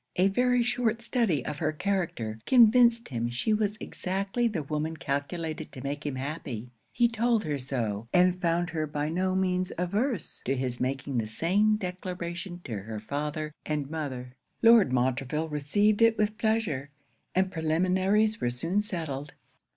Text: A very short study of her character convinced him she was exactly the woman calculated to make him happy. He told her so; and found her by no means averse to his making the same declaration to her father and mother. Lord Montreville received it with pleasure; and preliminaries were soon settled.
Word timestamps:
A 0.15 0.29
very 0.29 0.63
short 0.63 0.99
study 1.03 1.45
of 1.45 1.59
her 1.59 1.71
character 1.71 2.39
convinced 2.47 3.09
him 3.09 3.29
she 3.29 3.53
was 3.53 3.77
exactly 3.79 4.47
the 4.47 4.63
woman 4.63 4.97
calculated 4.97 5.71
to 5.71 5.83
make 5.83 6.07
him 6.07 6.15
happy. 6.15 6.71
He 6.91 7.07
told 7.07 7.43
her 7.43 7.59
so; 7.59 8.07
and 8.11 8.41
found 8.41 8.71
her 8.71 8.87
by 8.87 9.09
no 9.09 9.35
means 9.35 9.71
averse 9.77 10.41
to 10.45 10.55
his 10.55 10.79
making 10.79 11.19
the 11.19 11.27
same 11.27 11.75
declaration 11.75 12.61
to 12.63 12.79
her 12.79 12.99
father 12.99 13.53
and 13.63 13.91
mother. 13.91 14.33
Lord 14.63 14.91
Montreville 14.91 15.49
received 15.49 16.01
it 16.01 16.17
with 16.17 16.35
pleasure; 16.39 16.89
and 17.35 17.51
preliminaries 17.51 18.41
were 18.41 18.49
soon 18.49 18.81
settled. 18.81 19.35